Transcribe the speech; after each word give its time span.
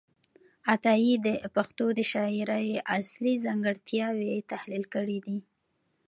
عطايي 0.73 1.13
د 1.25 1.27
پښتو 1.55 1.85
د 1.97 1.99
شاعرۍ 2.11 2.69
اصلي 2.97 3.33
ځانګړتیاوې 3.45 4.33
تحلیل 4.51 4.85
کړې 4.93 5.17
دي. 5.25 5.37